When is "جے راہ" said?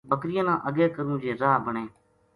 1.23-1.57